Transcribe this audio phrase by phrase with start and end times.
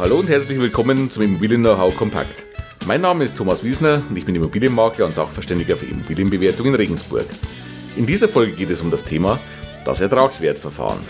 [0.00, 2.46] Hallo und herzlich willkommen zum Immobilien Know-how Kompakt.
[2.86, 7.26] Mein Name ist Thomas Wiesner und ich bin Immobilienmakler und Sachverständiger für Immobilienbewertung in Regensburg.
[7.98, 9.38] In dieser Folge geht es um das Thema
[9.84, 11.02] das Ertragswertverfahren.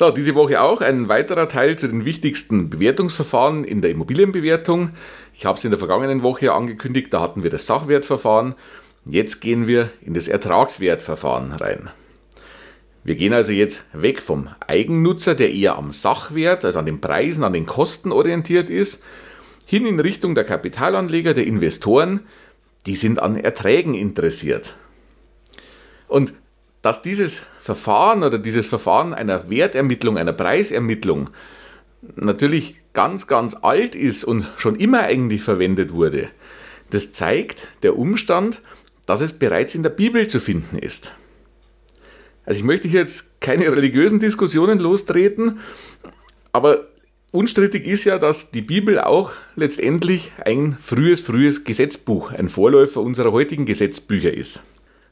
[0.00, 4.92] So, diese Woche auch ein weiterer Teil zu den wichtigsten Bewertungsverfahren in der Immobilienbewertung.
[5.34, 8.54] Ich habe es in der vergangenen Woche angekündigt, da hatten wir das Sachwertverfahren.
[9.04, 11.90] Jetzt gehen wir in das Ertragswertverfahren rein.
[13.04, 17.44] Wir gehen also jetzt weg vom Eigennutzer, der eher am Sachwert, also an den Preisen,
[17.44, 19.04] an den Kosten orientiert ist,
[19.66, 22.20] hin in Richtung der Kapitalanleger, der Investoren,
[22.86, 24.76] die sind an Erträgen interessiert.
[26.08, 26.32] Und
[26.82, 31.30] dass dieses Verfahren oder dieses Verfahren einer Wertermittlung, einer Preisermittlung
[32.16, 36.30] natürlich ganz, ganz alt ist und schon immer eigentlich verwendet wurde,
[36.90, 38.62] das zeigt der Umstand,
[39.06, 41.12] dass es bereits in der Bibel zu finden ist.
[42.44, 45.60] Also ich möchte hier jetzt keine religiösen Diskussionen lostreten,
[46.52, 46.88] aber
[47.30, 53.32] unstrittig ist ja, dass die Bibel auch letztendlich ein frühes, frühes Gesetzbuch, ein Vorläufer unserer
[53.32, 54.62] heutigen Gesetzbücher ist.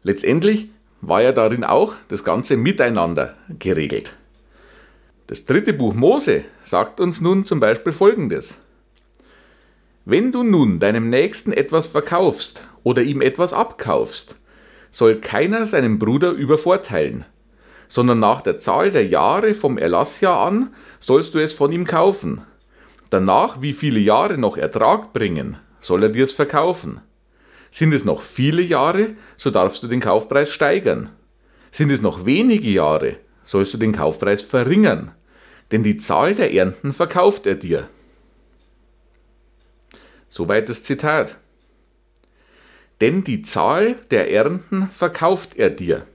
[0.02, 0.68] Letztendlich
[1.00, 4.14] war ja darin auch das ganze Miteinander geregelt.
[5.26, 8.58] Das dritte Buch Mose sagt uns nun zum Beispiel Folgendes.
[10.04, 14.36] Wenn du nun deinem Nächsten etwas verkaufst oder ihm etwas abkaufst,
[14.90, 17.26] soll keiner seinen Bruder übervorteilen,
[17.88, 22.40] sondern nach der Zahl der Jahre vom Erlassjahr an sollst du es von ihm kaufen.
[23.10, 27.00] Danach, wie viele Jahre noch Ertrag bringen, soll er dir es verkaufen.
[27.70, 31.10] Sind es noch viele Jahre, so darfst du den Kaufpreis steigern.
[31.70, 35.12] Sind es noch wenige Jahre, sollst du den Kaufpreis verringern,
[35.70, 37.88] denn die Zahl der Ernten verkauft er dir.
[40.28, 41.36] Soweit das Zitat.
[43.00, 46.06] Denn die Zahl der Ernten verkauft er dir.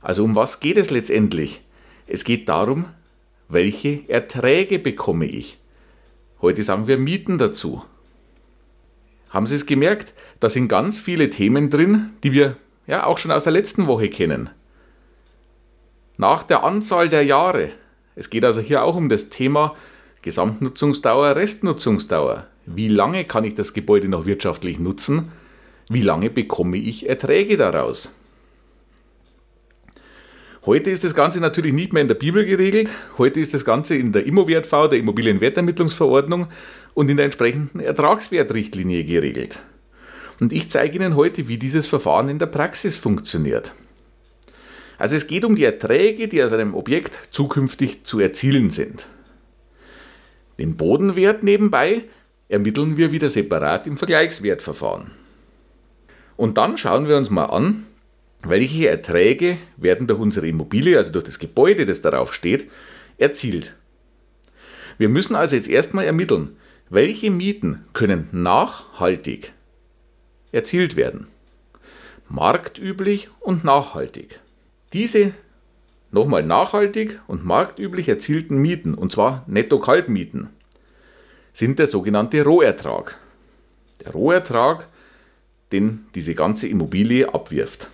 [0.00, 1.62] Also um was geht es letztendlich?
[2.06, 2.86] Es geht darum,
[3.48, 5.58] welche Erträge bekomme ich.
[6.40, 7.84] Heute sagen wir Mieten dazu.
[9.32, 10.12] Haben Sie es gemerkt?
[10.40, 12.56] Da sind ganz viele Themen drin, die wir
[12.86, 14.50] ja auch schon aus der letzten Woche kennen.
[16.18, 17.70] Nach der Anzahl der Jahre.
[18.14, 19.74] Es geht also hier auch um das Thema
[20.20, 22.46] Gesamtnutzungsdauer, Restnutzungsdauer.
[22.66, 25.32] Wie lange kann ich das Gebäude noch wirtschaftlich nutzen?
[25.88, 28.14] Wie lange bekomme ich Erträge daraus?
[30.64, 32.88] Heute ist das Ganze natürlich nicht mehr in der Bibel geregelt.
[33.18, 36.46] Heute ist das Ganze in der Immowertv, der Immobilienwertermittlungsverordnung
[36.94, 39.60] und in der entsprechenden Ertragswertrichtlinie geregelt.
[40.38, 43.72] Und ich zeige Ihnen heute, wie dieses Verfahren in der Praxis funktioniert.
[44.98, 49.08] Also es geht um die Erträge, die aus einem Objekt zukünftig zu erzielen sind.
[50.60, 52.04] Den Bodenwert nebenbei
[52.48, 55.10] ermitteln wir wieder separat im Vergleichswertverfahren.
[56.36, 57.84] Und dann schauen wir uns mal an,
[58.42, 62.70] welche Erträge werden durch unsere Immobilie, also durch das Gebäude, das darauf steht,
[63.18, 63.74] erzielt.
[64.98, 66.56] Wir müssen also jetzt erstmal ermitteln,
[66.90, 69.52] welche Mieten können nachhaltig
[70.52, 71.28] erzielt werden.
[72.28, 74.40] Marktüblich und nachhaltig.
[74.92, 75.32] Diese
[76.10, 80.50] nochmal nachhaltig und marktüblich erzielten Mieten, und zwar Netto-Kaltmieten,
[81.52, 83.18] sind der sogenannte Rohertrag.
[84.04, 84.88] Der Rohertrag,
[85.72, 87.88] den diese ganze Immobilie abwirft.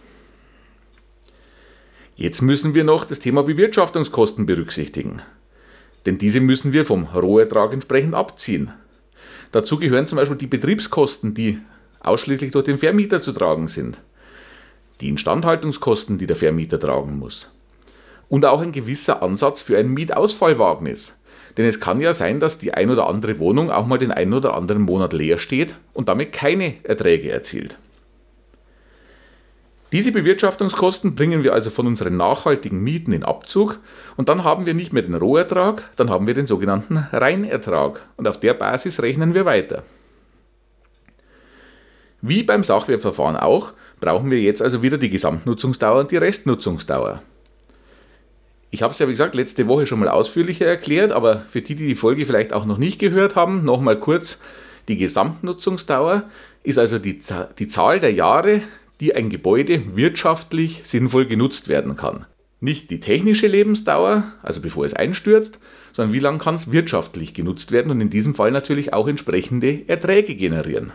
[2.18, 5.22] Jetzt müssen wir noch das Thema Bewirtschaftungskosten berücksichtigen.
[6.04, 8.72] Denn diese müssen wir vom Rohertrag entsprechend abziehen.
[9.52, 11.60] Dazu gehören zum Beispiel die Betriebskosten, die
[12.00, 14.00] ausschließlich durch den Vermieter zu tragen sind.
[15.00, 17.52] Die Instandhaltungskosten, die der Vermieter tragen muss.
[18.28, 21.20] Und auch ein gewisser Ansatz für ein Mietausfallwagnis.
[21.56, 24.34] Denn es kann ja sein, dass die ein oder andere Wohnung auch mal den einen
[24.34, 27.78] oder anderen Monat leer steht und damit keine Erträge erzielt.
[29.90, 33.78] Diese Bewirtschaftungskosten bringen wir also von unseren nachhaltigen Mieten in Abzug
[34.18, 38.28] und dann haben wir nicht mehr den Rohertrag, dann haben wir den sogenannten Reinertrag und
[38.28, 39.84] auf der Basis rechnen wir weiter.
[42.20, 47.22] Wie beim Sachwertverfahren auch, brauchen wir jetzt also wieder die Gesamtnutzungsdauer und die Restnutzungsdauer.
[48.70, 51.74] Ich habe es ja, wie gesagt, letzte Woche schon mal ausführlicher erklärt, aber für die,
[51.74, 54.38] die die Folge vielleicht auch noch nicht gehört haben, nochmal kurz.
[54.88, 56.24] Die Gesamtnutzungsdauer
[56.62, 57.18] ist also die,
[57.58, 58.62] die Zahl der Jahre,
[59.00, 62.26] die ein Gebäude wirtschaftlich sinnvoll genutzt werden kann.
[62.60, 65.60] Nicht die technische Lebensdauer, also bevor es einstürzt,
[65.92, 69.88] sondern wie lange kann es wirtschaftlich genutzt werden und in diesem Fall natürlich auch entsprechende
[69.88, 70.92] Erträge generieren.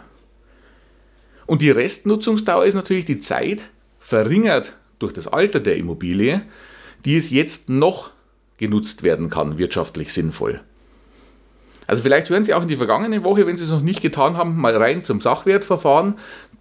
[1.45, 3.69] Und die Restnutzungsdauer ist natürlich die Zeit,
[3.99, 6.41] verringert durch das Alter der Immobilie,
[7.05, 8.11] die es jetzt noch
[8.57, 10.61] genutzt werden kann, wirtschaftlich sinnvoll.
[11.87, 14.37] Also vielleicht hören Sie auch in die vergangene Woche, wenn Sie es noch nicht getan
[14.37, 16.15] haben, mal rein zum Sachwertverfahren.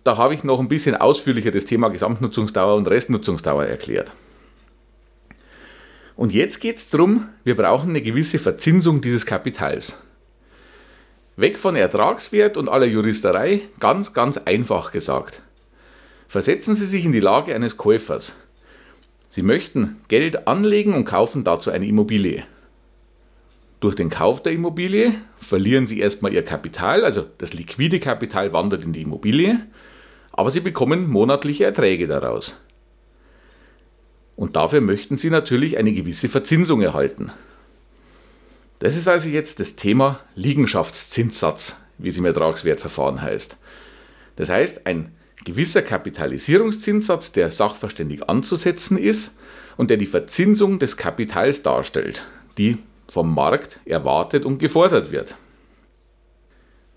[0.04, 4.12] Da habe ich noch ein bisschen ausführlicher das Thema Gesamtnutzungsdauer und Restnutzungsdauer erklärt.
[6.16, 9.96] Und jetzt geht es darum, wir brauchen eine gewisse Verzinsung dieses Kapitals.
[11.36, 15.40] Weg von Ertragswert und aller Juristerei, ganz, ganz einfach gesagt.
[16.28, 18.36] Versetzen Sie sich in die Lage eines Käufers.
[19.28, 22.44] Sie möchten Geld anlegen und kaufen dazu eine Immobilie.
[23.80, 28.84] Durch den Kauf der Immobilie verlieren Sie erstmal Ihr Kapital, also das liquide Kapital wandert
[28.84, 29.60] in die Immobilie,
[30.32, 32.60] aber Sie bekommen monatliche Erträge daraus.
[34.36, 37.32] Und dafür möchten Sie natürlich eine gewisse Verzinsung erhalten.
[38.78, 43.56] Das ist also jetzt das Thema Liegenschaftszinssatz, wie es im Ertragswertverfahren heißt.
[44.36, 45.14] Das heißt, ein
[45.44, 49.36] gewisser Kapitalisierungszinssatz, der sachverständig anzusetzen ist
[49.76, 52.24] und der die Verzinsung des Kapitals darstellt,
[52.58, 52.78] die
[53.08, 55.36] vom Markt erwartet und gefordert wird.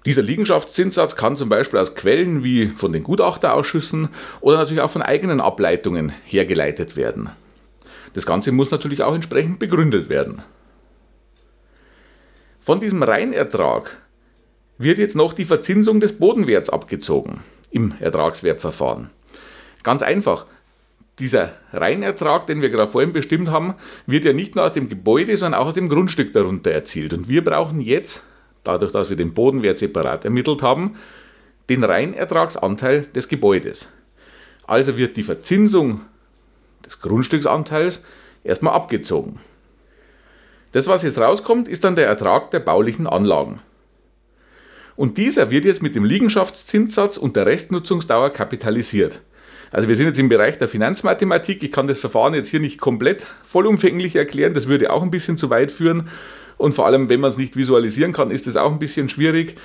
[0.06, 4.10] Dieser Liegenschaftszinssatz kann zum Beispiel aus Quellen wie von den Gutachterausschüssen
[4.40, 7.32] oder natürlich auch von eigenen Ableitungen hergeleitet werden.
[8.14, 10.44] Das Ganze muss natürlich auch entsprechend begründet werden.
[12.62, 13.98] Von diesem Reinertrag
[14.78, 17.42] wird jetzt noch die Verzinsung des Bodenwerts abgezogen
[17.72, 19.10] im Ertragswertverfahren.
[19.84, 20.46] Ganz einfach.
[21.20, 23.76] Dieser Reinertrag, den wir gerade vorhin bestimmt haben,
[24.06, 27.14] wird ja nicht nur aus dem Gebäude, sondern auch aus dem Grundstück darunter erzielt.
[27.14, 28.24] Und wir brauchen jetzt,
[28.68, 30.98] dadurch, dass wir den Bodenwert separat ermittelt haben,
[31.70, 33.90] den Reinertragsanteil des Gebäudes.
[34.68, 36.02] Also wird die Verzinsung
[36.86, 38.04] des Grundstücksanteils
[38.44, 39.40] erstmal abgezogen.
[40.72, 43.62] Das, was jetzt rauskommt, ist dann der Ertrag der baulichen Anlagen.
[44.96, 49.22] Und dieser wird jetzt mit dem Liegenschaftszinssatz und der Restnutzungsdauer kapitalisiert.
[49.72, 51.62] Also wir sind jetzt im Bereich der Finanzmathematik.
[51.64, 54.54] Ich kann das Verfahren jetzt hier nicht komplett vollumfänglich erklären.
[54.54, 56.10] Das würde auch ein bisschen zu weit führen.
[56.58, 59.56] Und vor allem, wenn man es nicht visualisieren kann, ist das auch ein bisschen schwierig.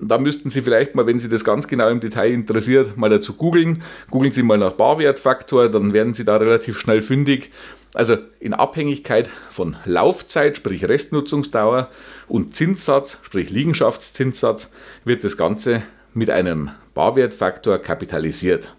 [0.00, 3.34] Da müssten Sie vielleicht mal, wenn Sie das ganz genau im Detail interessiert, mal dazu
[3.34, 3.82] googeln.
[4.10, 7.50] Googeln Sie mal nach Barwertfaktor, dann werden Sie da relativ schnell fündig.
[7.94, 11.88] Also in Abhängigkeit von Laufzeit, sprich Restnutzungsdauer
[12.28, 14.72] und Zinssatz, sprich Liegenschaftszinssatz,
[15.04, 15.82] wird das Ganze
[16.14, 18.74] mit einem Barwertfaktor kapitalisiert.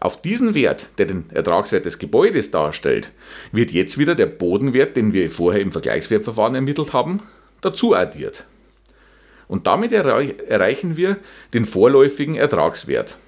[0.00, 3.12] Auf diesen Wert, der den Ertragswert des Gebäudes darstellt,
[3.52, 7.22] wird jetzt wieder der Bodenwert, den wir vorher im Vergleichswertverfahren ermittelt haben,
[7.60, 8.46] dazu addiert.
[9.46, 11.18] Und damit erreichen wir
[11.52, 13.18] den vorläufigen Ertragswert.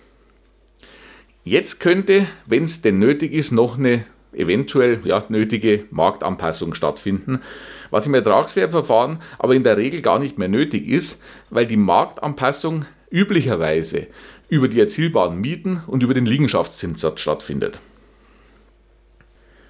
[1.45, 7.43] Jetzt könnte, wenn es denn nötig ist, noch eine eventuell ja, nötige Marktanpassung stattfinden,
[7.91, 11.21] was im Ertragswertverfahren aber in der Regel gar nicht mehr nötig ist,
[11.51, 14.07] weil die Marktanpassung üblicherweise
[14.52, 17.81] über die erzielbaren Mieten und über den Liegenschaftszinssatz stattfindet.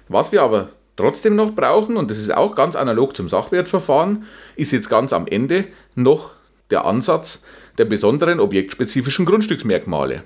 [0.09, 4.25] Was wir aber trotzdem noch brauchen, und das ist auch ganz analog zum Sachwertverfahren,
[4.57, 6.31] ist jetzt ganz am Ende noch
[6.69, 7.43] der Ansatz
[7.77, 10.25] der besonderen objektspezifischen Grundstücksmerkmale.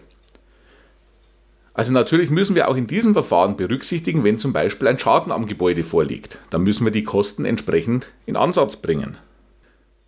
[1.76, 5.46] Also natürlich müssen wir auch in diesem Verfahren berücksichtigen, wenn zum Beispiel ein Schaden am
[5.46, 6.40] Gebäude vorliegt.
[6.50, 9.18] Dann müssen wir die Kosten entsprechend in Ansatz bringen.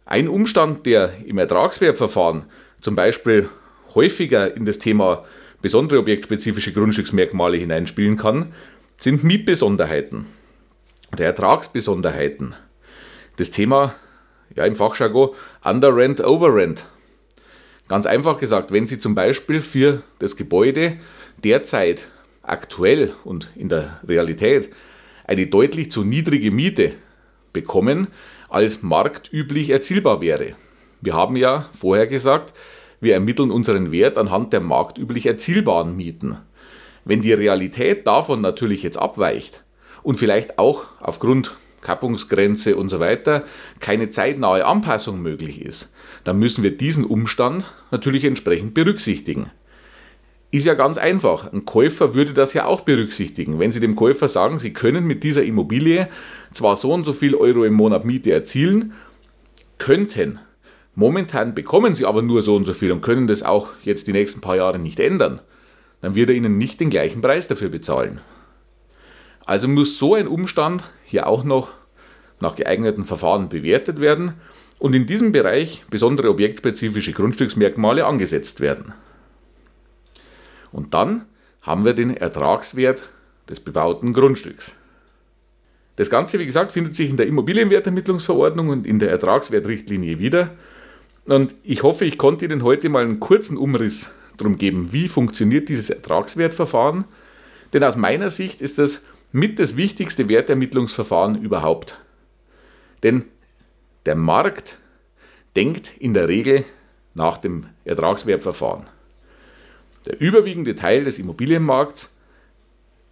[0.05, 2.45] Ein Umstand, der im Ertragswertverfahren
[2.81, 3.47] zum Beispiel
[3.95, 5.25] häufiger in das Thema
[5.62, 8.53] besondere objektspezifische Grundstücksmerkmale hineinspielen kann,
[8.97, 10.25] sind Mietbesonderheiten
[11.12, 12.56] oder Ertragsbesonderheiten.
[13.37, 13.95] Das Thema
[14.56, 15.30] ja, im Fachjargon
[15.63, 16.85] Underrent, Overrent.
[17.87, 20.97] Ganz einfach gesagt, wenn Sie zum Beispiel für das Gebäude
[21.44, 22.07] derzeit
[22.44, 24.69] aktuell und in der Realität
[25.25, 26.94] eine deutlich zu niedrige Miete
[27.54, 28.07] bekommen,
[28.49, 30.56] als marktüblich erzielbar wäre.
[31.02, 32.54] Wir haben ja vorher gesagt,
[33.01, 36.37] wir ermitteln unseren Wert anhand der marktüblich erzielbaren Mieten.
[37.06, 39.63] Wenn die Realität davon natürlich jetzt abweicht
[40.03, 43.44] und vielleicht auch aufgrund Kappungsgrenze und so weiter
[43.79, 49.51] keine zeitnahe Anpassung möglich ist, dann müssen wir diesen Umstand natürlich entsprechend berücksichtigen.
[50.51, 51.53] Ist ja ganz einfach.
[51.53, 53.59] Ein Käufer würde das ja auch berücksichtigen.
[53.59, 56.09] Wenn Sie dem Käufer sagen, Sie können mit dieser Immobilie
[56.53, 58.94] zwar so und so viel Euro im Monat Miete erzielen,
[59.77, 60.39] könnten.
[60.99, 64.11] Momentan bekommen Sie aber nur so und so viel und können das auch jetzt die
[64.11, 65.39] nächsten paar Jahre nicht ändern.
[66.01, 68.19] Dann wird er Ihnen nicht den gleichen Preis dafür bezahlen.
[69.45, 71.69] Also muss so ein Umstand hier auch noch
[72.41, 74.33] nach geeigneten Verfahren bewertet werden
[74.77, 78.94] und in diesem Bereich besondere objektspezifische Grundstücksmerkmale angesetzt werden.
[80.73, 81.23] Und dann
[81.61, 83.07] haben wir den Ertragswert
[83.47, 84.73] des bebauten Grundstücks.
[85.95, 90.57] Das Ganze, wie gesagt, findet sich in der Immobilienwertermittlungsverordnung und in der Ertragswertrichtlinie wieder.
[91.30, 95.69] Und ich hoffe, ich konnte Ihnen heute mal einen kurzen Umriss darum geben, wie funktioniert
[95.69, 97.06] dieses Ertragswertverfahren.
[97.71, 102.00] Denn aus meiner Sicht ist das mit das wichtigste Wertermittlungsverfahren überhaupt.
[103.04, 103.26] Denn
[104.07, 104.80] Der Markt
[105.56, 106.66] denkt in der Regel
[107.14, 108.88] nach dem Ertragswertverfahren.
[110.07, 112.12] Der überwiegende Teil des Immobilienmarkts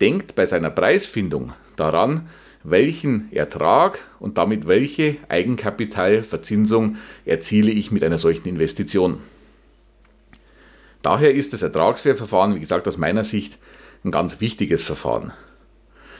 [0.02, 2.30] denkt bei seiner Preisfindung daran,
[2.64, 9.20] welchen Ertrag und damit welche Eigenkapitalverzinsung erziele ich mit einer solchen Investition.
[11.02, 13.58] Daher ist das Ertragswertverfahren, wie gesagt, aus meiner Sicht
[14.04, 15.34] ein ganz wichtiges Verfahren.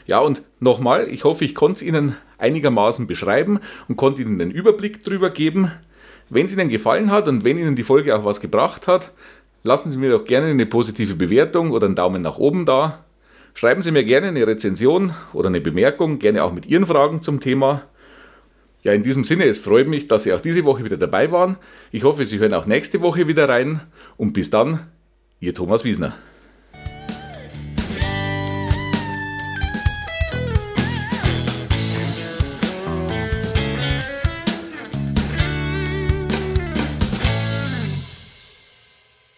[0.06, 4.50] Ja, und nochmal, ich hoffe, ich konnte es Ihnen einigermaßen beschreiben und konnte Ihnen einen
[4.50, 5.70] Überblick darüber geben.
[6.30, 9.12] Wenn es Ihnen gefallen hat und wenn Ihnen die Folge auch was gebracht hat,
[9.62, 13.04] lassen Sie mir doch gerne eine positive Bewertung oder einen Daumen nach oben da.
[13.58, 17.40] Schreiben Sie mir gerne eine Rezension oder eine Bemerkung, gerne auch mit Ihren Fragen zum
[17.40, 17.82] Thema.
[18.84, 21.56] Ja, in diesem Sinne, es freut mich, dass Sie auch diese Woche wieder dabei waren.
[21.90, 23.80] Ich hoffe, Sie hören auch nächste Woche wieder rein
[24.16, 24.86] und bis dann,
[25.40, 26.14] Ihr Thomas Wiesner.